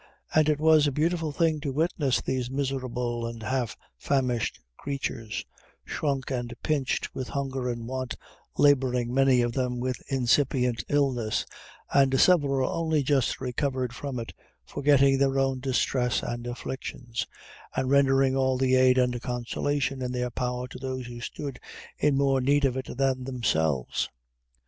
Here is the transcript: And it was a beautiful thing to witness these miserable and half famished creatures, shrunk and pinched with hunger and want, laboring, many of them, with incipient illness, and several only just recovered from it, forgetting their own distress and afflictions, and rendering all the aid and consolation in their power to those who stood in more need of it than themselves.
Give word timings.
And 0.33 0.49
it 0.49 0.59
was 0.59 0.87
a 0.87 0.91
beautiful 0.91 1.31
thing 1.31 1.59
to 1.59 1.71
witness 1.71 2.21
these 2.21 2.49
miserable 2.49 3.27
and 3.27 3.43
half 3.43 3.77
famished 3.99 4.59
creatures, 4.75 5.45
shrunk 5.85 6.31
and 6.31 6.51
pinched 6.63 7.13
with 7.13 7.27
hunger 7.27 7.69
and 7.69 7.87
want, 7.87 8.15
laboring, 8.57 9.13
many 9.13 9.43
of 9.43 9.51
them, 9.53 9.79
with 9.79 10.01
incipient 10.11 10.83
illness, 10.89 11.45
and 11.93 12.19
several 12.19 12.67
only 12.67 13.03
just 13.03 13.39
recovered 13.39 13.93
from 13.93 14.19
it, 14.19 14.33
forgetting 14.65 15.19
their 15.19 15.37
own 15.37 15.59
distress 15.59 16.23
and 16.23 16.47
afflictions, 16.47 17.27
and 17.75 17.91
rendering 17.91 18.35
all 18.35 18.57
the 18.57 18.73
aid 18.73 18.97
and 18.97 19.21
consolation 19.21 20.01
in 20.01 20.11
their 20.13 20.31
power 20.31 20.67
to 20.69 20.79
those 20.79 21.05
who 21.05 21.19
stood 21.19 21.59
in 21.99 22.17
more 22.17 22.41
need 22.41 22.65
of 22.65 22.75
it 22.75 22.87
than 22.97 23.25
themselves. 23.25 24.09